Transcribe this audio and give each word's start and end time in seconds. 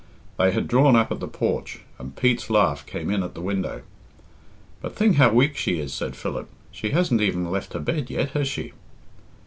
They 0.39 0.51
had 0.51 0.67
drawn 0.67 0.95
up 0.95 1.11
at 1.11 1.19
the 1.19 1.27
porch, 1.27 1.81
and 1.99 2.15
Pete's 2.15 2.49
laugh 2.49 2.83
came 2.87 3.11
in 3.11 3.21
at 3.21 3.35
the 3.35 3.39
window. 3.41 3.83
"But 4.81 4.95
think 4.95 5.17
how 5.17 5.29
weak 5.29 5.55
she 5.55 5.77
is," 5.79 5.93
said 5.93 6.15
Philip. 6.15 6.49
"She 6.71 6.89
hasn't 6.89 7.21
even 7.21 7.51
left 7.51 7.73
her 7.73 7.79
bed 7.79 8.09
yet, 8.09 8.31
has 8.31 8.47
she?" 8.47 8.73